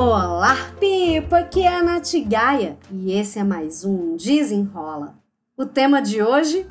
Olá, 0.00 0.54
Pipa! 0.78 1.38
Aqui 1.38 1.62
é 1.62 1.74
a 1.74 1.82
Nath 1.82 2.12
Gaia 2.24 2.78
e 2.88 3.10
esse 3.10 3.36
é 3.36 3.42
mais 3.42 3.84
um 3.84 4.16
Desenrola. 4.16 5.18
O 5.56 5.66
tema 5.66 6.00
de 6.00 6.22
hoje? 6.22 6.68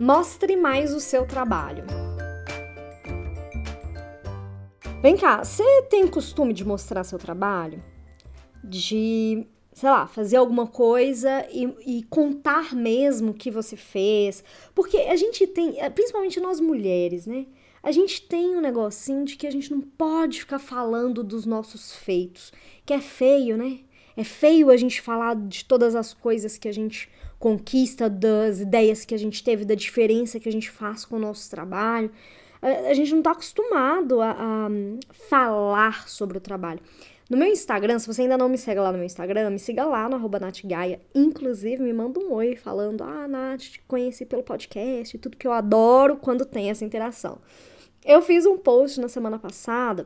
Mostre 0.00 0.56
mais 0.56 0.94
o 0.94 1.00
seu 1.00 1.26
trabalho. 1.26 1.84
Vem 5.02 5.14
cá, 5.14 5.44
você 5.44 5.82
tem 5.90 6.08
costume 6.08 6.54
de 6.54 6.64
mostrar 6.64 7.04
seu 7.04 7.18
trabalho? 7.18 7.84
De, 8.64 9.46
sei 9.74 9.90
lá, 9.90 10.06
fazer 10.06 10.38
alguma 10.38 10.66
coisa 10.66 11.46
e, 11.52 11.98
e 11.98 12.02
contar 12.04 12.74
mesmo 12.74 13.32
o 13.32 13.34
que 13.34 13.50
você 13.50 13.76
fez? 13.76 14.42
Porque 14.74 14.96
a 14.96 15.16
gente 15.16 15.46
tem, 15.46 15.74
principalmente 15.94 16.40
nós 16.40 16.60
mulheres, 16.60 17.26
né? 17.26 17.44
A 17.84 17.92
gente 17.92 18.22
tem 18.22 18.56
um 18.56 18.62
negocinho 18.62 19.26
de 19.26 19.36
que 19.36 19.46
a 19.46 19.50
gente 19.50 19.70
não 19.70 19.82
pode 19.82 20.40
ficar 20.40 20.58
falando 20.58 21.22
dos 21.22 21.44
nossos 21.44 21.94
feitos, 21.94 22.50
que 22.86 22.94
é 22.94 23.00
feio, 23.00 23.58
né? 23.58 23.80
É 24.16 24.24
feio 24.24 24.70
a 24.70 24.76
gente 24.76 25.02
falar 25.02 25.36
de 25.36 25.66
todas 25.66 25.94
as 25.94 26.14
coisas 26.14 26.56
que 26.56 26.66
a 26.66 26.72
gente 26.72 27.10
conquista, 27.38 28.08
das 28.08 28.60
ideias 28.60 29.04
que 29.04 29.14
a 29.14 29.18
gente 29.18 29.44
teve, 29.44 29.66
da 29.66 29.74
diferença 29.74 30.40
que 30.40 30.48
a 30.48 30.52
gente 30.52 30.70
faz 30.70 31.04
com 31.04 31.16
o 31.16 31.18
nosso 31.18 31.50
trabalho. 31.50 32.10
A, 32.62 32.94
gente 32.94 33.10
não 33.10 33.18
está 33.18 33.32
acostumado 33.32 34.22
a, 34.22 34.30
a 34.30 34.68
falar 35.28 36.08
sobre 36.08 36.38
o 36.38 36.40
trabalho. 36.40 36.80
No 37.28 37.36
meu 37.36 37.48
Instagram, 37.48 37.98
se 37.98 38.06
você 38.06 38.22
ainda 38.22 38.38
não 38.38 38.48
me 38.48 38.56
segue 38.56 38.80
lá 38.80 38.90
no 38.90 38.96
meu 38.96 39.04
Instagram, 39.04 39.50
me 39.50 39.58
siga 39.58 39.84
lá 39.84 40.08
no 40.08 40.16
arroba. 40.16 40.38
Inclusive, 41.14 41.82
me 41.82 41.92
manda 41.92 42.18
um 42.18 42.32
oi 42.32 42.56
falando, 42.56 43.04
ah, 43.04 43.28
Nath, 43.28 43.60
te 43.60 43.82
conheci 43.86 44.24
pelo 44.24 44.42
podcast, 44.42 45.18
tudo 45.18 45.36
que 45.36 45.46
eu 45.46 45.52
adoro 45.52 46.16
quando 46.16 46.46
tem 46.46 46.70
essa 46.70 46.84
interação. 46.84 47.38
Eu 48.04 48.20
fiz 48.20 48.44
um 48.44 48.58
post 48.58 49.00
na 49.00 49.08
semana 49.08 49.38
passada 49.38 50.04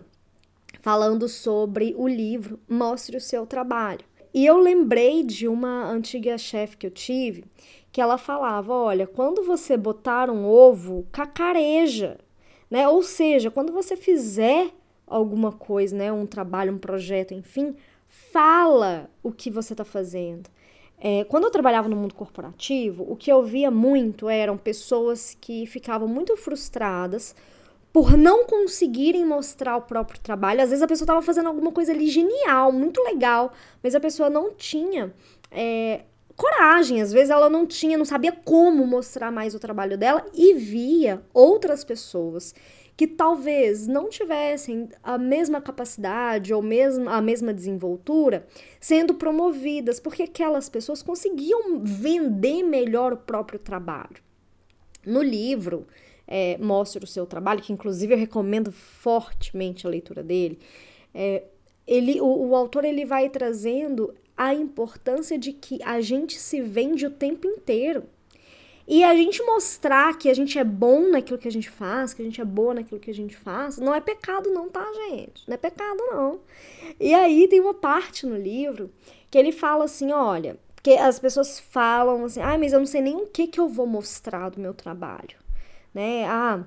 falando 0.81 1.29
sobre 1.29 1.97
o 1.99 2.07
livro 2.07 2.61
Mostre 2.69 3.17
o 3.17 3.21
Seu 3.21 3.45
Trabalho. 3.45 4.05
E 4.33 4.47
eu 4.47 4.57
lembrei 4.57 5.25
de 5.25 5.49
uma 5.49 5.91
antiga 5.91 6.39
chefe 6.39 6.77
que 6.77 6.87
eu 6.87 6.93
tive 6.93 7.45
que 7.91 8.01
ela 8.01 8.17
falava: 8.17 8.73
olha, 8.73 9.05
quando 9.05 9.43
você 9.43 9.77
botar 9.77 10.31
um 10.31 10.47
ovo, 10.47 11.09
cacareja, 11.11 12.19
né? 12.71 12.87
Ou 12.87 13.03
seja, 13.03 13.51
quando 13.51 13.73
você 13.73 13.97
fizer 13.97 14.71
alguma 15.05 15.51
coisa, 15.51 15.97
né? 15.97 16.13
Um 16.13 16.25
trabalho, 16.25 16.75
um 16.75 16.79
projeto, 16.79 17.35
enfim, 17.35 17.75
fala 18.07 19.11
o 19.25 19.33
que 19.33 19.51
você 19.51 19.73
está 19.73 19.85
fazendo. 19.85 20.49
É, 21.01 21.25
quando 21.25 21.45
eu 21.45 21.51
trabalhava 21.51 21.89
no 21.89 21.97
mundo 21.97 22.15
corporativo, 22.15 23.05
o 23.11 23.17
que 23.17 23.33
eu 23.33 23.43
via 23.43 23.73
muito 23.73 24.29
eram 24.29 24.57
pessoas 24.57 25.37
que 25.41 25.67
ficavam 25.67 26.07
muito 26.07 26.37
frustradas 26.37 27.35
por 27.93 28.17
não 28.17 28.45
conseguirem 28.45 29.25
mostrar 29.25 29.77
o 29.77 29.83
próprio 29.83 30.21
trabalho. 30.21 30.63
Às 30.63 30.71
vezes 30.71 30.83
a 30.83 30.89
pessoa 30.89 31.05
estava 31.05 31.23
fazendo 31.23 31.49
alguma 31.49 31.73
coisa 31.73 31.93
ali 31.93 32.09
genial, 32.09 32.71
muito 32.71 33.03
legal, 33.03 33.53
mas 33.83 33.95
a 33.95 34.01
pessoa 34.01 34.29
não 34.29 34.53
tinha 34.53 35.13
é, 35.51 36.03
coragem. 36.37 37.03
Às 37.03 37.13
vezes 37.13 37.31
ela 37.31 37.51
não 37.51 37.67
tinha, 37.67 37.99
não 37.99 38.05
sabia 38.05 38.33
como 38.33 38.87
mostrar 38.87 39.31
mais 39.31 39.55
o 39.55 39.59
trabalho 39.59 39.99
dela 39.99 40.25
e 40.35 40.55
via 40.55 41.23
outras 41.33 41.85
pessoas 41.85 42.55
que 42.97 43.07
talvez 43.07 43.87
não 43.87 44.09
tivessem 44.09 44.89
a 45.05 45.17
mesma 45.17 45.61
capacidade 45.61 46.53
ou 46.53 46.61
mesmo 46.61 47.09
a 47.09 47.23
mesma 47.23 47.55
desenvoltura 47.55 48.45
sendo 48.81 49.15
promovidas, 49.15 50.01
porque 50.01 50.25
aquelas 50.25 50.69
pessoas 50.69 51.01
conseguiam 51.01 51.81
vender 51.81 52.65
melhor 52.65 53.13
o 53.13 53.17
próprio 53.17 53.61
trabalho. 53.61 54.28
No 55.05 55.23
livro, 55.23 55.87
é, 56.27 56.59
mostre 56.59 57.03
o 57.03 57.07
seu 57.07 57.27
trabalho, 57.27 57.63
que 57.63 57.73
inclusive 57.73 58.13
eu 58.13 58.19
recomendo 58.19 58.71
fortemente 58.71 59.87
a 59.87 59.91
leitura 59.91 60.23
dele, 60.23 60.59
é, 61.15 61.45
ele, 61.87 62.21
o, 62.21 62.49
o 62.49 62.55
autor 62.55 62.85
ele 62.85 63.07
vai 63.07 63.31
trazendo 63.31 64.15
a 64.37 64.55
importância 64.55 65.39
de 65.39 65.53
que 65.53 65.83
a 65.83 66.01
gente 66.01 66.39
se 66.39 66.61
vende 66.61 67.07
o 67.07 67.11
tempo 67.11 67.49
inteiro. 67.49 68.05
E 68.87 69.05
a 69.05 69.15
gente 69.15 69.43
mostrar 69.43 70.17
que 70.17 70.31
a 70.31 70.35
gente 70.35 70.59
é 70.59 70.65
bom 70.65 71.11
naquilo 71.11 71.39
que 71.39 71.49
a 71.49 71.53
gente 71.53 71.69
faz, 71.69 72.15
que 72.15 72.23
a 72.23 72.25
gente 72.25 72.41
é 72.41 72.45
boa 72.45 72.73
naquilo 72.73 72.99
que 72.99 73.11
a 73.11 73.15
gente 73.15 73.37
faz, 73.37 73.77
não 73.77 73.95
é 73.95 74.01
pecado 74.01 74.51
não, 74.51 74.69
tá, 74.71 74.87
gente? 75.11 75.47
Não 75.47 75.55
é 75.55 75.59
pecado 75.59 75.99
não. 76.11 76.41
E 76.99 77.13
aí 77.13 77.47
tem 77.49 77.61
uma 77.61 77.75
parte 77.75 78.25
no 78.25 78.37
livro 78.37 78.91
que 79.31 79.37
ele 79.37 79.53
fala 79.53 79.85
assim, 79.85 80.11
olha, 80.11 80.57
porque 80.79 80.93
as 80.93 81.19
pessoas 81.19 81.59
falam 81.59 82.25
assim, 82.25 82.41
ah, 82.41 82.57
mas 82.57 82.73
eu 82.73 82.79
não 82.79 82.87
sei 82.87 83.01
nem 83.01 83.17
o 83.17 83.27
que 83.27 83.49
que 83.49 83.59
eu 83.59 83.69
vou 83.69 83.87
mostrar 83.87 84.49
do 84.49 84.61
meu 84.61 84.73
trabalho 84.73 85.37
né? 85.99 86.25
Ah, 86.27 86.65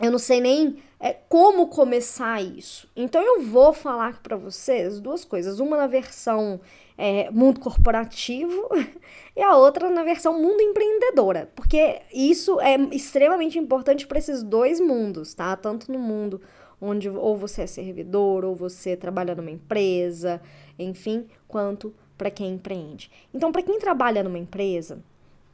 eu 0.00 0.10
não 0.10 0.18
sei 0.18 0.40
nem 0.40 0.78
é, 1.00 1.12
como 1.28 1.68
começar 1.68 2.42
isso. 2.42 2.88
Então 2.96 3.20
eu 3.20 3.42
vou 3.42 3.72
falar 3.72 4.22
para 4.22 4.36
vocês 4.36 5.00
duas 5.00 5.24
coisas. 5.24 5.60
Uma 5.60 5.76
na 5.76 5.86
versão 5.86 6.60
é, 6.96 7.30
mundo 7.30 7.60
corporativo 7.60 8.68
e 9.36 9.42
a 9.42 9.56
outra 9.56 9.90
na 9.90 10.02
versão 10.02 10.40
mundo 10.40 10.60
empreendedora. 10.60 11.50
Porque 11.54 12.00
isso 12.12 12.60
é 12.60 12.76
extremamente 12.92 13.58
importante 13.58 14.06
para 14.06 14.18
esses 14.18 14.42
dois 14.42 14.80
mundos, 14.80 15.34
tá? 15.34 15.56
Tanto 15.56 15.90
no 15.92 15.98
mundo 15.98 16.40
onde 16.80 17.08
ou 17.08 17.36
você 17.36 17.62
é 17.62 17.66
servidor 17.66 18.44
ou 18.44 18.54
você 18.54 18.96
trabalha 18.96 19.34
numa 19.34 19.50
empresa, 19.50 20.42
enfim, 20.78 21.26
quanto 21.48 21.94
para 22.16 22.30
quem 22.30 22.54
empreende. 22.54 23.10
Então, 23.32 23.52
para 23.52 23.62
quem 23.62 23.78
trabalha 23.78 24.22
numa 24.22 24.38
empresa, 24.38 25.02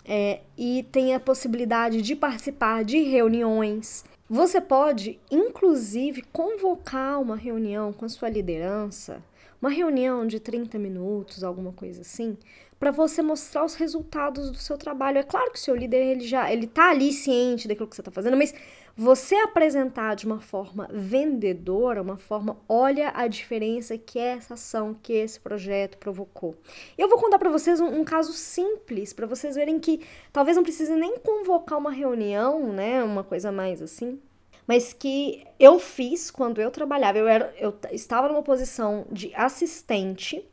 é, 0.04 0.40
e 0.56 0.84
tem 0.90 1.14
a 1.14 1.20
possibilidade 1.20 2.02
de 2.02 2.16
participar 2.16 2.84
de 2.84 3.00
reuniões. 3.02 4.04
Você 4.28 4.60
pode, 4.60 5.18
inclusive, 5.30 6.22
convocar 6.32 7.20
uma 7.20 7.36
reunião 7.36 7.92
com 7.92 8.04
a 8.04 8.08
sua 8.08 8.28
liderança, 8.28 9.22
uma 9.60 9.70
reunião 9.70 10.26
de 10.26 10.40
30 10.40 10.78
minutos, 10.78 11.44
alguma 11.44 11.72
coisa 11.72 12.00
assim, 12.00 12.36
para 12.82 12.90
você 12.90 13.22
mostrar 13.22 13.64
os 13.64 13.76
resultados 13.76 14.50
do 14.50 14.56
seu 14.56 14.76
trabalho. 14.76 15.16
É 15.16 15.22
claro 15.22 15.52
que 15.52 15.56
o 15.56 15.60
seu 15.62 15.72
líder 15.72 16.04
ele 16.04 16.26
já 16.26 16.52
ele 16.52 16.66
tá 16.66 16.90
ali 16.90 17.12
ciente 17.12 17.68
daquilo 17.68 17.86
que 17.86 17.94
você 17.94 18.00
está 18.00 18.10
fazendo, 18.10 18.36
mas 18.36 18.52
você 18.96 19.36
apresentar 19.36 20.16
de 20.16 20.26
uma 20.26 20.40
forma 20.40 20.88
vendedora, 20.92 22.02
uma 22.02 22.16
forma, 22.16 22.56
olha 22.68 23.12
a 23.14 23.28
diferença 23.28 23.96
que 23.96 24.18
essa 24.18 24.54
ação, 24.54 24.96
que 25.00 25.12
esse 25.12 25.38
projeto 25.38 25.96
provocou. 25.96 26.56
Eu 26.98 27.08
vou 27.08 27.20
contar 27.20 27.38
para 27.38 27.50
vocês 27.50 27.78
um, 27.78 28.00
um, 28.00 28.02
caso 28.02 28.32
simples, 28.32 29.12
para 29.12 29.28
vocês 29.28 29.54
verem 29.54 29.78
que 29.78 30.00
talvez 30.32 30.56
não 30.56 30.64
precise 30.64 30.96
nem 30.96 31.18
convocar 31.18 31.78
uma 31.78 31.92
reunião, 31.92 32.72
né, 32.72 33.04
uma 33.04 33.22
coisa 33.22 33.52
mais 33.52 33.80
assim, 33.80 34.18
mas 34.66 34.92
que 34.92 35.44
eu 35.56 35.78
fiz 35.78 36.32
quando 36.32 36.60
eu 36.60 36.72
trabalhava. 36.72 37.16
Eu, 37.16 37.28
era, 37.28 37.54
eu 37.60 37.72
estava 37.92 38.26
numa 38.26 38.42
posição 38.42 39.06
de 39.08 39.32
assistente 39.36 40.44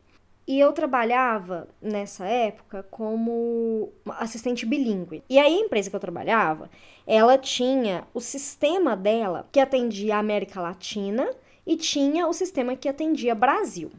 e 0.49 0.59
eu 0.59 0.73
trabalhava 0.73 1.67
nessa 1.79 2.25
época 2.25 2.81
como 2.89 3.93
assistente 4.17 4.65
bilíngue. 4.65 5.23
E 5.29 5.37
aí 5.37 5.53
a 5.53 5.59
empresa 5.63 5.91
que 5.91 5.95
eu 5.95 5.99
trabalhava, 5.99 6.71
ela 7.05 7.37
tinha 7.37 8.07
o 8.15 8.19
sistema 8.19 8.97
dela 8.97 9.47
que 9.51 9.59
atendia 9.59 10.15
a 10.15 10.19
América 10.19 10.59
Latina 10.59 11.29
e 11.67 11.77
tinha 11.77 12.25
o 12.25 12.33
sistema 12.33 12.75
que 12.75 12.89
atendia 12.89 13.35
Brasil. 13.35 13.91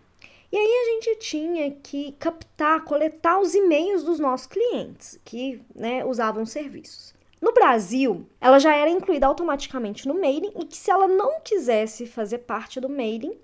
E 0.51 0.57
aí 0.57 0.67
a 0.67 0.93
gente 0.93 1.21
tinha 1.21 1.71
que 1.71 2.17
captar, 2.19 2.83
coletar 2.83 3.39
os 3.39 3.55
e-mails 3.55 4.03
dos 4.03 4.19
nossos 4.19 4.49
clientes 4.49 5.21
que 5.25 5.63
né, 5.73 6.05
usavam 6.05 6.45
serviços. 6.45 7.15
No 7.41 7.55
Brasil, 7.55 8.27
ela 8.41 8.59
já 8.59 8.75
era 8.75 8.91
incluída 8.91 9.29
automaticamente 9.29 10.09
no 10.09 10.21
mailing 10.21 10.53
e 10.59 10.65
que 10.65 10.77
se 10.77 10.91
ela 10.91 11.07
não 11.07 11.41
quisesse 11.43 12.07
fazer 12.07 12.39
parte 12.39 12.81
do 12.81 12.89
mailing, 12.89 13.39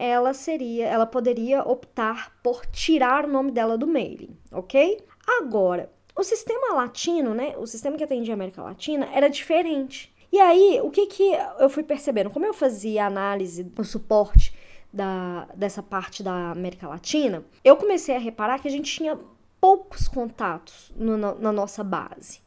ela 0.00 0.32
seria, 0.32 0.86
ela 0.86 1.04
poderia 1.04 1.62
optar 1.62 2.32
por 2.42 2.64
tirar 2.64 3.26
o 3.26 3.28
nome 3.28 3.50
dela 3.52 3.76
do 3.76 3.86
mailing, 3.86 4.34
ok? 4.50 4.98
Agora, 5.38 5.92
o 6.16 6.22
sistema 6.24 6.74
latino, 6.74 7.34
né, 7.34 7.54
o 7.58 7.66
sistema 7.66 7.98
que 7.98 8.04
atendia 8.04 8.32
a 8.32 8.36
América 8.36 8.62
Latina 8.62 9.06
era 9.12 9.28
diferente. 9.28 10.10
E 10.32 10.40
aí, 10.40 10.80
o 10.82 10.90
que 10.90 11.06
que 11.06 11.32
eu 11.58 11.68
fui 11.68 11.82
percebendo? 11.82 12.30
Como 12.30 12.46
eu 12.46 12.54
fazia 12.54 13.04
análise, 13.04 13.70
o 13.76 13.84
suporte 13.84 14.56
da, 14.90 15.46
dessa 15.54 15.82
parte 15.82 16.22
da 16.22 16.50
América 16.50 16.88
Latina, 16.88 17.44
eu 17.62 17.76
comecei 17.76 18.16
a 18.16 18.18
reparar 18.18 18.58
que 18.58 18.68
a 18.68 18.70
gente 18.70 18.90
tinha 18.90 19.18
poucos 19.60 20.08
contatos 20.08 20.90
no, 20.96 21.18
na, 21.18 21.34
na 21.34 21.52
nossa 21.52 21.84
base. 21.84 22.40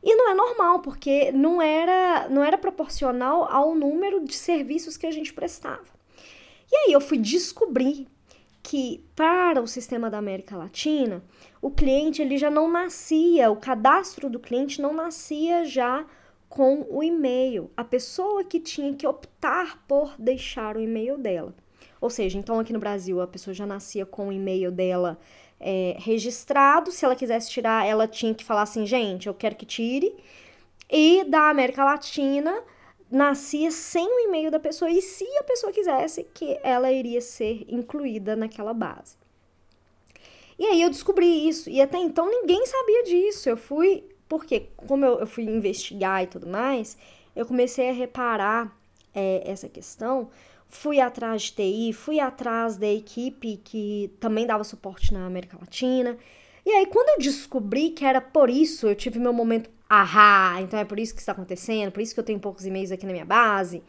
E 0.00 0.14
não 0.14 0.30
é 0.30 0.34
normal, 0.34 0.78
porque 0.78 1.32
não 1.32 1.60
era, 1.60 2.28
não 2.28 2.44
era 2.44 2.56
proporcional 2.56 3.50
ao 3.50 3.74
número 3.74 4.24
de 4.24 4.34
serviços 4.34 4.96
que 4.96 5.06
a 5.06 5.10
gente 5.10 5.32
prestava. 5.32 5.99
E 6.72 6.76
aí 6.76 6.92
eu 6.92 7.00
fui 7.00 7.18
descobrir 7.18 8.06
que 8.62 9.04
para 9.16 9.60
o 9.60 9.66
sistema 9.66 10.10
da 10.10 10.18
América 10.18 10.56
Latina, 10.56 11.22
o 11.60 11.70
cliente 11.70 12.22
ele 12.22 12.36
já 12.36 12.50
não 12.50 12.70
nascia, 12.70 13.50
o 13.50 13.56
cadastro 13.56 14.28
do 14.28 14.38
cliente 14.38 14.80
não 14.80 14.92
nascia 14.92 15.64
já 15.64 16.06
com 16.48 16.86
o 16.90 17.02
e-mail. 17.02 17.70
A 17.76 17.84
pessoa 17.84 18.44
que 18.44 18.60
tinha 18.60 18.94
que 18.94 19.06
optar 19.06 19.82
por 19.86 20.14
deixar 20.18 20.76
o 20.76 20.80
e-mail 20.80 21.16
dela. 21.16 21.54
Ou 22.00 22.10
seja, 22.10 22.38
então 22.38 22.58
aqui 22.58 22.72
no 22.72 22.78
Brasil 22.78 23.20
a 23.20 23.26
pessoa 23.26 23.54
já 23.54 23.66
nascia 23.66 24.04
com 24.06 24.28
o 24.28 24.32
e-mail 24.32 24.70
dela 24.70 25.18
é, 25.58 25.96
registrado. 25.98 26.90
Se 26.90 27.04
ela 27.04 27.14
quisesse 27.14 27.50
tirar, 27.50 27.86
ela 27.86 28.08
tinha 28.08 28.34
que 28.34 28.44
falar 28.44 28.62
assim, 28.62 28.86
gente, 28.86 29.26
eu 29.26 29.34
quero 29.34 29.54
que 29.54 29.66
tire. 29.66 30.14
E 30.90 31.24
da 31.24 31.50
América 31.50 31.84
Latina 31.84 32.62
nascia 33.10 33.70
sem 33.70 34.06
o 34.06 34.28
e-mail 34.28 34.50
da 34.50 34.60
pessoa 34.60 34.90
e 34.90 35.02
se 35.02 35.24
a 35.38 35.42
pessoa 35.42 35.72
quisesse 35.72 36.24
que 36.32 36.58
ela 36.62 36.90
iria 36.92 37.20
ser 37.20 37.64
incluída 37.68 38.36
naquela 38.36 38.72
base. 38.72 39.16
E 40.58 40.64
aí 40.66 40.82
eu 40.82 40.90
descobri 40.90 41.48
isso 41.48 41.68
e 41.70 41.80
até 41.80 41.98
então 41.98 42.30
ninguém 42.30 42.64
sabia 42.66 43.04
disso. 43.04 43.48
Eu 43.48 43.56
fui 43.56 44.04
porque 44.28 44.68
como 44.76 45.04
eu, 45.04 45.20
eu 45.20 45.26
fui 45.26 45.44
investigar 45.44 46.22
e 46.22 46.26
tudo 46.26 46.46
mais, 46.46 46.96
eu 47.34 47.44
comecei 47.44 47.88
a 47.88 47.92
reparar 47.92 48.76
é, 49.14 49.42
essa 49.44 49.68
questão 49.68 50.30
fui 50.70 51.00
atrás 51.00 51.42
de 51.42 51.52
TI, 51.52 51.92
fui 51.92 52.20
atrás 52.20 52.76
da 52.76 52.86
equipe 52.86 53.60
que 53.62 54.10
também 54.20 54.46
dava 54.46 54.64
suporte 54.64 55.12
na 55.12 55.26
América 55.26 55.58
Latina. 55.60 56.16
E 56.64 56.70
aí, 56.70 56.86
quando 56.86 57.08
eu 57.10 57.18
descobri 57.18 57.90
que 57.90 58.04
era 58.04 58.20
por 58.20 58.48
isso, 58.48 58.86
eu 58.86 58.94
tive 58.94 59.18
meu 59.18 59.32
momento, 59.32 59.68
ahá, 59.90 60.60
então 60.62 60.78
é 60.78 60.84
por 60.84 61.00
isso 61.00 61.12
que 61.12 61.20
está 61.20 61.32
acontecendo, 61.32 61.90
por 61.90 62.00
isso 62.00 62.14
que 62.14 62.20
eu 62.20 62.24
tenho 62.24 62.38
poucos 62.38 62.64
e-mails 62.64 62.92
aqui 62.92 63.04
na 63.04 63.12
minha 63.12 63.24
base. 63.24 63.82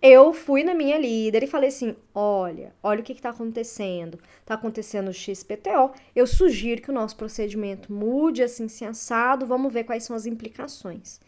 Eu 0.00 0.32
fui 0.32 0.64
na 0.64 0.74
minha 0.74 0.98
líder 0.98 1.44
e 1.44 1.46
falei 1.46 1.68
assim: 1.68 1.94
olha, 2.14 2.74
olha 2.82 3.00
o 3.00 3.02
que 3.04 3.12
está 3.12 3.30
acontecendo. 3.30 4.18
Está 4.40 4.54
acontecendo 4.54 5.08
o 5.08 5.12
XPTO. 5.12 5.92
Eu 6.14 6.26
sugiro 6.26 6.82
que 6.82 6.90
o 6.90 6.94
nosso 6.94 7.16
procedimento 7.16 7.92
mude 7.92 8.42
assim, 8.42 8.66
se 8.66 8.84
assado. 8.84 9.46
Vamos 9.46 9.72
ver 9.72 9.84
quais 9.84 10.02
são 10.02 10.16
as 10.16 10.26
implicações. 10.26 11.20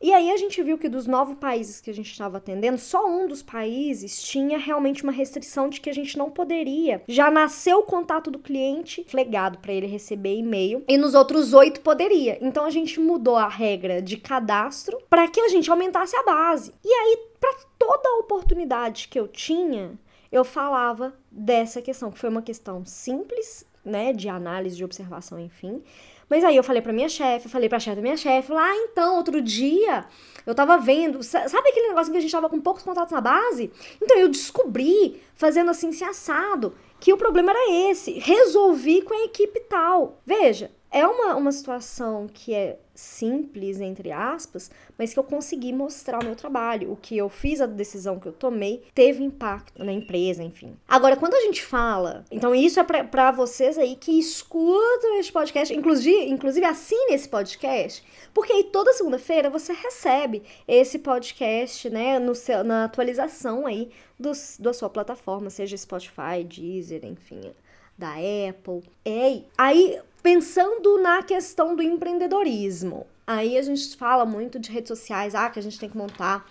E 0.00 0.12
aí 0.12 0.30
a 0.30 0.36
gente 0.36 0.62
viu 0.62 0.76
que 0.76 0.88
dos 0.88 1.06
nove 1.06 1.36
países 1.36 1.80
que 1.80 1.90
a 1.90 1.94
gente 1.94 2.10
estava 2.10 2.36
atendendo, 2.36 2.76
só 2.76 3.08
um 3.08 3.26
dos 3.26 3.42
países 3.42 4.22
tinha 4.22 4.58
realmente 4.58 5.02
uma 5.02 5.12
restrição 5.12 5.68
de 5.68 5.80
que 5.80 5.88
a 5.88 5.94
gente 5.94 6.18
não 6.18 6.30
poderia. 6.30 7.02
Já 7.08 7.30
nasceu 7.30 7.78
o 7.78 7.82
contato 7.82 8.30
do 8.30 8.38
cliente 8.38 9.04
flegado 9.08 9.58
para 9.58 9.72
ele 9.72 9.86
receber 9.86 10.36
e-mail 10.36 10.84
e 10.86 10.98
nos 10.98 11.14
outros 11.14 11.54
oito 11.54 11.80
poderia. 11.80 12.38
Então 12.42 12.66
a 12.66 12.70
gente 12.70 13.00
mudou 13.00 13.36
a 13.36 13.48
regra 13.48 14.02
de 14.02 14.18
cadastro 14.18 14.98
para 15.08 15.28
que 15.28 15.40
a 15.40 15.48
gente 15.48 15.70
aumentasse 15.70 16.14
a 16.14 16.22
base. 16.22 16.74
E 16.84 16.92
aí 16.92 17.18
para 17.40 17.54
toda 17.78 18.18
oportunidade 18.18 19.08
que 19.08 19.18
eu 19.18 19.26
tinha, 19.26 19.98
eu 20.30 20.44
falava 20.44 21.14
dessa 21.30 21.80
questão, 21.80 22.10
que 22.10 22.18
foi 22.18 22.28
uma 22.28 22.42
questão 22.42 22.84
simples, 22.84 23.64
né, 23.84 24.12
de 24.12 24.28
análise, 24.28 24.76
de 24.76 24.84
observação, 24.84 25.38
enfim 25.38 25.82
mas 26.28 26.44
aí 26.44 26.56
eu 26.56 26.64
falei 26.64 26.82
pra 26.82 26.92
minha 26.92 27.08
chefe, 27.08 27.48
falei 27.48 27.68
pra 27.68 27.78
chefe 27.78 27.96
da 27.96 28.02
minha 28.02 28.16
chefe, 28.16 28.52
lá 28.52 28.66
ah, 28.66 28.76
então, 28.76 29.16
outro 29.16 29.40
dia, 29.40 30.04
eu 30.44 30.54
tava 30.54 30.76
vendo, 30.78 31.22
sabe 31.22 31.68
aquele 31.68 31.88
negócio 31.88 32.10
que 32.10 32.18
a 32.18 32.20
gente 32.20 32.30
tava 32.30 32.48
com 32.48 32.60
poucos 32.60 32.82
contatos 32.82 33.12
na 33.12 33.20
base? 33.20 33.70
Então 34.02 34.16
eu 34.18 34.28
descobri, 34.28 35.20
fazendo 35.34 35.70
assim, 35.70 35.92
se 35.92 36.04
assado, 36.04 36.74
que 36.98 37.12
o 37.12 37.16
problema 37.16 37.50
era 37.50 37.90
esse. 37.90 38.18
Resolvi 38.18 39.02
com 39.02 39.14
a 39.14 39.24
equipe 39.24 39.60
tal. 39.60 40.20
Veja, 40.24 40.70
é 40.90 41.06
uma, 41.06 41.34
uma 41.36 41.52
situação 41.52 42.26
que 42.32 42.54
é 42.54 42.78
simples, 42.94 43.80
entre 43.80 44.10
aspas, 44.10 44.70
mas 44.96 45.12
que 45.12 45.18
eu 45.18 45.24
consegui 45.24 45.72
mostrar 45.72 46.22
o 46.22 46.24
meu 46.24 46.34
trabalho. 46.34 46.92
O 46.92 46.96
que 46.96 47.16
eu 47.16 47.28
fiz, 47.28 47.60
a 47.60 47.66
decisão 47.66 48.18
que 48.18 48.26
eu 48.26 48.32
tomei, 48.32 48.82
teve 48.94 49.22
impacto 49.22 49.84
na 49.84 49.92
empresa, 49.92 50.42
enfim. 50.42 50.76
Agora, 50.88 51.16
quando 51.16 51.34
a 51.34 51.40
gente 51.40 51.62
fala, 51.62 52.24
então 52.30 52.54
isso 52.54 52.80
é 52.80 52.82
para 52.82 53.30
vocês 53.30 53.76
aí 53.76 53.96
que 53.96 54.18
escutam 54.18 55.18
esse 55.18 55.30
podcast, 55.30 55.74
inclusive, 55.74 56.30
inclusive 56.30 56.64
assine 56.64 57.14
esse 57.14 57.28
podcast, 57.28 58.02
porque 58.32 58.52
aí 58.52 58.64
toda 58.64 58.92
segunda-feira 58.92 59.50
você 59.50 59.72
recebe 59.72 60.42
esse 60.66 60.98
podcast, 60.98 61.90
né, 61.90 62.18
no 62.18 62.34
seu, 62.34 62.64
na 62.64 62.84
atualização 62.84 63.66
aí 63.66 63.90
dos, 64.18 64.56
da 64.58 64.72
sua 64.72 64.88
plataforma, 64.88 65.50
seja 65.50 65.76
Spotify, 65.76 66.42
Deezer, 66.44 67.04
enfim, 67.04 67.52
da 67.98 68.14
Apple. 68.48 68.82
É, 69.04 69.42
aí 69.56 69.98
pensando 70.22 71.00
na 71.00 71.22
questão 71.22 71.76
do 71.76 71.82
empreendedorismo. 71.82 73.06
Aí 73.26 73.56
a 73.56 73.62
gente 73.62 73.96
fala 73.96 74.24
muito 74.24 74.58
de 74.58 74.70
redes 74.70 74.88
sociais, 74.88 75.34
ah, 75.34 75.48
que 75.50 75.58
a 75.58 75.62
gente 75.62 75.78
tem 75.78 75.88
que 75.88 75.96
montar, 75.96 76.46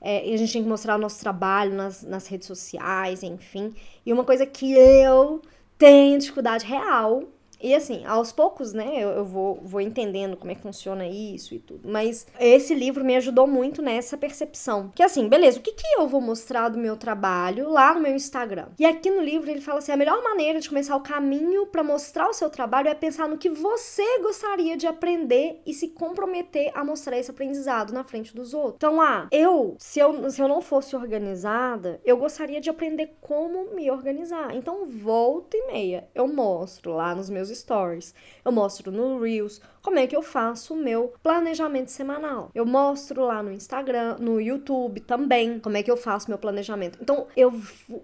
é, 0.00 0.32
a 0.32 0.36
gente 0.36 0.52
tem 0.52 0.62
que 0.62 0.68
mostrar 0.68 0.96
o 0.96 0.98
nosso 0.98 1.20
trabalho 1.20 1.74
nas, 1.74 2.02
nas 2.02 2.26
redes 2.26 2.46
sociais, 2.46 3.22
enfim. 3.22 3.74
E 4.04 4.12
uma 4.12 4.24
coisa 4.24 4.46
que 4.46 4.72
eu 4.72 5.42
tenho 5.78 6.18
dificuldade 6.18 6.64
real 6.66 7.24
e 7.62 7.74
assim, 7.74 8.04
aos 8.06 8.32
poucos, 8.32 8.72
né, 8.72 8.94
eu, 8.96 9.10
eu, 9.10 9.24
vou, 9.24 9.60
vou 9.62 9.80
entendendo 9.80 10.36
como 10.36 10.50
é 10.50 10.54
que 10.54 10.62
funciona 10.62 11.06
isso 11.06 11.54
e 11.54 11.58
tudo. 11.58 11.88
Mas 11.88 12.26
esse 12.38 12.74
livro 12.74 13.04
me 13.04 13.16
ajudou 13.16 13.46
muito 13.46 13.82
nessa 13.82 14.16
percepção. 14.16 14.90
Que 14.94 15.02
assim, 15.02 15.28
beleza, 15.28 15.58
o 15.58 15.62
que, 15.62 15.72
que 15.72 15.86
eu 15.96 16.08
vou 16.08 16.20
mostrar 16.20 16.68
do 16.68 16.78
meu 16.78 16.96
trabalho 16.96 17.68
lá 17.68 17.94
no 17.94 18.00
meu 18.00 18.14
Instagram? 18.14 18.68
E 18.78 18.86
aqui 18.86 19.10
no 19.10 19.22
livro 19.22 19.50
ele 19.50 19.60
fala 19.60 19.78
assim: 19.78 19.92
a 19.92 19.96
melhor 19.96 20.22
maneira 20.22 20.60
de 20.60 20.68
começar 20.68 20.96
o 20.96 21.02
caminho 21.02 21.66
para 21.66 21.82
mostrar 21.82 22.28
o 22.28 22.32
seu 22.32 22.48
trabalho 22.48 22.88
é 22.88 22.94
pensar 22.94 23.28
no 23.28 23.38
que 23.38 23.50
você 23.50 24.20
gostaria 24.20 24.76
de 24.76 24.86
aprender 24.86 25.60
e 25.66 25.74
se 25.74 25.88
comprometer 25.88 26.70
a 26.74 26.84
mostrar 26.84 27.18
esse 27.18 27.30
aprendizado 27.30 27.92
na 27.92 28.04
frente 28.04 28.34
dos 28.34 28.54
outros. 28.54 28.76
Então, 28.76 29.00
ah, 29.00 29.28
eu, 29.30 29.76
se 29.78 30.00
eu, 30.00 30.30
se 30.30 30.40
eu 30.40 30.48
não 30.48 30.60
fosse 30.60 30.96
organizada, 30.96 32.00
eu 32.04 32.16
gostaria 32.16 32.60
de 32.60 32.70
aprender 32.70 33.16
como 33.20 33.74
me 33.74 33.90
organizar. 33.90 34.54
Então, 34.54 34.86
volta 34.86 35.56
e 35.56 35.66
meia, 35.66 36.08
eu 36.14 36.26
mostro 36.26 36.94
lá 36.94 37.14
nos 37.14 37.28
meus 37.28 37.49
stories. 37.50 38.14
Eu 38.44 38.52
mostro 38.52 38.90
no 38.90 39.20
Reels 39.20 39.60
como 39.82 39.98
é 39.98 40.06
que 40.06 40.16
eu 40.16 40.22
faço 40.22 40.74
o 40.74 40.76
meu 40.76 41.14
planejamento 41.22 41.90
semanal. 41.90 42.50
Eu 42.54 42.66
mostro 42.66 43.24
lá 43.24 43.42
no 43.42 43.52
Instagram, 43.52 44.16
no 44.18 44.40
YouTube 44.40 45.00
também, 45.00 45.58
como 45.58 45.76
é 45.76 45.82
que 45.82 45.90
eu 45.90 45.96
faço 45.96 46.28
meu 46.28 46.38
planejamento. 46.38 46.98
Então, 47.00 47.26
eu 47.36 47.52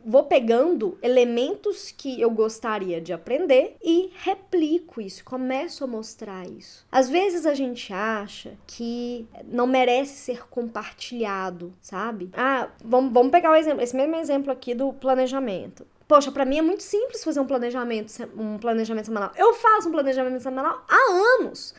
vou 0.05 0.25
pegando 0.25 0.99
elementos 1.03 1.91
que 1.91 2.21
eu 2.21 2.31
gostaria 2.31 3.01
de 3.01 3.13
aprender 3.13 3.77
e 3.83 4.11
replico 4.23 5.01
isso, 5.01 5.25
começo 5.25 5.85
a 5.85 5.87
mostrar 5.87 6.49
isso. 6.49 6.87
Às 6.91 7.09
vezes 7.09 7.47
a 7.47 7.55
gente 7.55 7.93
acha 7.93 8.57
que 8.67 9.27
não 9.45 9.67
merece 9.67 10.15
ser 10.15 10.49
compartilhado, 10.49 11.75
sabe? 11.81 12.31
Ah, 12.33 12.69
vamos, 12.85 13.13
vamos 13.13 13.31
pegar 13.31 13.51
o 13.51 13.55
exemplo, 13.55 13.83
esse 13.83 13.97
mesmo 13.97 14.17
exemplo 14.17 14.51
aqui 14.51 14.75
do 14.75 14.93
planejamento. 14.93 15.87
Poxa, 16.09 16.31
para 16.31 16.45
mim 16.45 16.59
é 16.59 16.63
muito 16.63 16.83
simples 16.83 17.25
fazer 17.25 17.41
um 17.41 17.47
planejamento, 17.47 18.13
um 18.37 18.59
planejamento 18.59 19.07
semanal. 19.07 19.33
Eu 19.37 19.55
faço 19.55 19.89
um 19.89 19.93
planejamento 19.93 20.41
semanal 20.41 20.85
há 20.89 21.13
anos. 21.41 21.75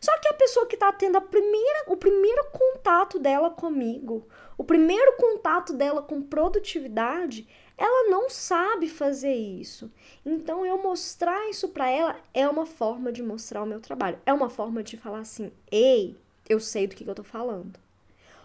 Só 0.00 0.18
que 0.18 0.28
a 0.28 0.34
pessoa 0.34 0.66
que 0.66 0.76
está 0.76 0.92
tendo 0.92 1.16
a 1.16 1.20
primeira, 1.20 1.84
o 1.86 1.96
primeiro 1.96 2.46
contato 2.52 3.18
dela 3.18 3.50
comigo, 3.50 4.26
o 4.56 4.64
primeiro 4.64 5.16
contato 5.16 5.72
dela 5.74 6.02
com 6.02 6.22
produtividade, 6.22 7.46
ela 7.76 8.10
não 8.10 8.28
sabe 8.28 8.88
fazer 8.88 9.34
isso. 9.34 9.90
Então 10.24 10.64
eu 10.64 10.82
mostrar 10.82 11.48
isso 11.48 11.68
para 11.68 11.88
ela 11.88 12.16
é 12.34 12.46
uma 12.48 12.66
forma 12.66 13.10
de 13.10 13.22
mostrar 13.22 13.62
o 13.62 13.66
meu 13.66 13.80
trabalho. 13.80 14.18
É 14.26 14.32
uma 14.32 14.50
forma 14.50 14.82
de 14.82 14.96
falar 14.96 15.20
assim: 15.20 15.52
"Ei, 15.70 16.16
eu 16.48 16.60
sei 16.60 16.86
do 16.86 16.94
que, 16.94 17.04
que 17.04 17.10
eu 17.10 17.14
tô 17.14 17.24
falando". 17.24 17.78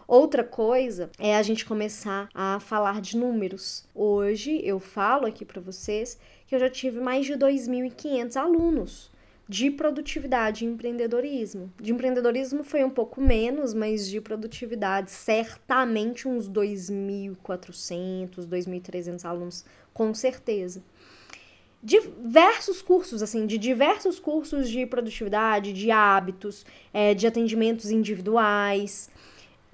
Outra 0.07 0.43
coisa 0.43 1.09
é 1.17 1.35
a 1.35 1.41
gente 1.41 1.65
começar 1.65 2.29
a 2.31 2.59
falar 2.59 3.01
de 3.01 3.17
números. 3.17 3.85
Hoje 3.93 4.61
eu 4.63 4.79
falo 4.79 5.25
aqui 5.25 5.43
para 5.43 5.59
vocês 5.59 6.19
que 6.45 6.53
eu 6.53 6.59
já 6.59 6.69
tive 6.69 6.99
mais 6.99 7.25
de 7.25 7.33
2.500 7.33 8.35
alunos 8.35 9.11
de 9.49 9.71
produtividade 9.71 10.63
e 10.63 10.67
empreendedorismo. 10.67 11.73
De 11.81 11.91
empreendedorismo 11.91 12.63
foi 12.63 12.83
um 12.83 12.89
pouco 12.89 13.19
menos, 13.19 13.73
mas 13.73 14.07
de 14.07 14.21
produtividade, 14.21 15.09
certamente 15.09 16.27
uns 16.27 16.47
2.400, 16.47 18.47
2.300 18.47 19.25
alunos, 19.25 19.65
com 19.91 20.13
certeza. 20.13 20.83
Diversos 21.81 22.81
cursos, 22.81 23.23
assim, 23.23 23.47
de 23.47 23.57
diversos 23.57 24.19
cursos 24.19 24.69
de 24.69 24.85
produtividade, 24.85 25.73
de 25.73 25.89
hábitos, 25.89 26.63
é, 26.93 27.15
de 27.15 27.25
atendimentos 27.25 27.89
individuais 27.89 29.09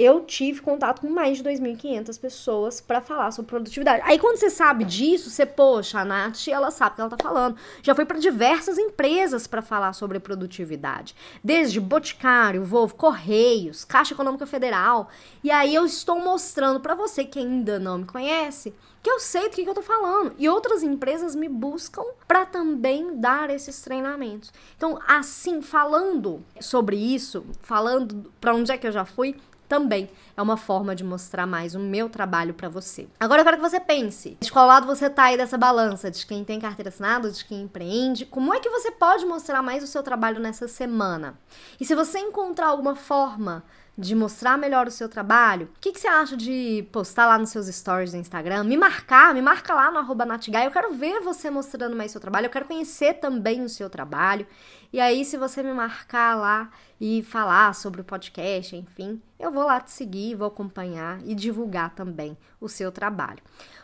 eu 0.02 0.22
tive 0.22 0.62
contato 0.62 1.02
com 1.02 1.10
mais 1.10 1.38
de 1.38 1.44
2.500 1.44 2.20
pessoas 2.20 2.82
para 2.82 3.02
falar 3.02 3.32
sobre 3.32 3.50
produtividade. 3.50 4.02
Aí 4.06 4.18
quando 4.18 4.38
você 4.38 4.50
sabe 4.50 4.84
disso, 4.84 5.30
você, 5.30 5.46
poxa, 5.46 6.00
a 6.00 6.06
Nath, 6.06 6.48
ela 6.48 6.72
sabe 6.72 6.94
o 6.94 6.96
que 6.96 7.02
ela 7.02 7.10
tá 7.10 7.18
falando. 7.22 7.58
Já 7.82 7.94
foi 7.94 8.06
para 8.06 8.18
diversas 8.18 8.78
empresas 8.78 9.48
para 9.48 9.62
falar 9.62 9.94
sobre 9.94 10.20
produtividade. 10.20 11.16
Desde 11.44 11.80
Boticário, 11.80 12.64
Volvo, 12.64 12.96
Correios, 12.96 13.86
Caixa 13.86 14.14
Econômica 14.14 14.46
Federal. 14.46 15.10
E 15.44 15.52
aí 15.52 15.74
eu 15.76 15.86
estou 15.86 16.20
mostrando 16.20 16.80
para 16.80 16.96
você 16.96 17.24
que 17.24 17.40
ainda 17.40 17.80
não 17.80 18.00
me 18.00 18.06
conhece, 18.06 18.74
que 19.02 19.10
eu 19.10 19.20
sei 19.20 19.50
do 19.50 19.56
que, 19.56 19.64
que 19.64 19.70
eu 19.70 19.74
tô 19.74 19.82
falando. 19.82 20.34
E 20.38 20.48
outras 20.48 20.84
empresas 20.84 21.36
me 21.36 21.50
buscam 21.50 22.04
para 22.28 22.46
também 22.46 23.20
dar 23.20 23.50
esses 23.50 23.82
treinamentos. 23.82 24.54
Então, 24.78 25.00
assim, 25.08 25.62
falando 25.62 26.44
sobre 26.60 26.96
isso, 26.96 27.46
falando 27.62 28.32
para 28.40 28.54
onde 28.54 28.72
é 28.72 28.78
que 28.78 28.88
eu 28.88 28.92
já 28.92 29.06
fui, 29.06 29.36
também 29.72 30.10
é 30.36 30.42
uma 30.42 30.58
forma 30.58 30.94
de 30.94 31.02
mostrar 31.02 31.48
mais 31.48 31.76
o 31.76 31.80
meu 31.80 32.10
trabalho 32.10 32.54
para 32.54 32.68
você. 32.68 33.08
Agora 33.18 33.40
eu 33.40 33.46
quero 33.46 33.56
que 33.56 33.64
você 33.64 33.80
pense, 33.80 34.38
de 34.42 34.52
qual 34.52 34.68
lado 34.68 34.86
você 34.86 35.10
tá 35.10 35.24
aí 35.24 35.38
dessa 35.38 35.58
balança, 35.58 36.12
de 36.12 36.26
quem 36.26 36.44
tem 36.44 36.60
carteira 36.60 36.90
assinada, 36.90 37.32
de 37.32 37.46
quem 37.46 37.62
empreende, 37.62 38.26
como 38.26 38.54
é 38.54 38.60
que 38.60 38.70
você 38.70 38.92
pode 38.92 39.26
mostrar 39.26 39.62
mais 39.62 39.82
o 39.82 39.88
seu 39.88 40.04
trabalho 40.04 40.42
nessa 40.42 40.68
semana? 40.68 41.40
E 41.80 41.86
se 41.86 41.96
você 41.96 42.20
encontrar 42.20 42.68
alguma 42.68 42.98
forma 42.98 43.64
de 43.98 44.14
mostrar 44.14 44.58
melhor 44.58 44.88
o 44.88 44.92
seu 44.92 45.08
trabalho, 45.08 45.70
o 45.78 45.80
que, 45.80 45.94
que, 45.94 46.00
você 46.00 46.08
acha 46.08 46.36
de 46.36 46.86
postar 46.92 47.28
lá 47.28 47.38
nos 47.38 47.50
seus 47.50 47.68
stories 47.68 48.12
do 48.12 48.18
Instagram? 48.18 48.66
Me 48.66 48.76
marcar, 48.76 49.34
me 49.34 49.42
marca 49.42 49.74
lá 49.74 49.90
no 49.90 50.00
arroba 50.00 50.26
Natigai. 50.26 50.66
Eu 50.66 50.72
quero 50.72 50.94
ver 50.94 51.22
você 51.22 51.50
mostrando 51.50 51.96
mais 51.96 52.12
seu 52.12 52.20
trabalho, 52.20 52.48
eu 52.48 52.50
quero 52.50 52.66
conhecer 52.66 53.16
também 53.16 53.64
o 53.64 53.70
seu 53.70 53.90
trabalho. 53.90 54.46
E 54.94 55.00
aí, 55.00 55.24
se 55.24 55.38
você 55.38 55.64
me 55.64 55.74
marcar 55.74 56.36
lá 56.36 56.70
e 57.00 57.24
falar 57.24 57.74
sobre 57.74 58.02
o 58.02 58.04
podcast, 58.04 58.76
enfim, 58.76 59.22
eu 59.40 59.52
vou 59.52 59.64
lá 59.64 59.80
te 59.80 59.92
seguir, 59.92 60.36
vou 60.36 60.48
acompanhar 60.48 61.20
e 61.26 61.34
divulgar 61.34 61.96
também 61.96 62.38
o 62.60 62.68
seu 62.68 62.92
trabalho. 62.92 63.40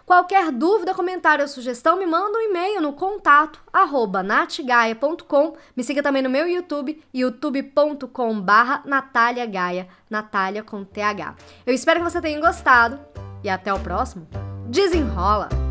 Qualquer 0.05 0.51
dúvida, 0.51 0.93
comentário 0.93 1.43
ou 1.43 1.47
sugestão, 1.47 1.97
me 1.97 2.05
manda 2.05 2.37
um 2.37 2.41
e-mail 2.41 2.81
no 2.81 2.93
contato 2.93 3.59
arroba 3.73 4.23
natgaia.com. 4.23 5.57
Me 5.75 5.83
siga 5.83 6.01
também 6.01 6.21
no 6.21 6.29
meu 6.29 6.47
YouTube, 6.47 7.01
youtube.com 7.13 8.39
barra 8.39 8.81
Natália 8.85 9.45
Gaia, 9.45 9.87
Natália 10.09 10.63
com 10.63 10.83
TH. 10.83 11.35
Eu 11.65 11.73
espero 11.73 11.99
que 11.99 12.09
você 12.09 12.21
tenha 12.21 12.39
gostado 12.39 12.99
e 13.43 13.49
até 13.49 13.73
o 13.73 13.79
próximo. 13.79 14.27
Desenrola! 14.69 15.66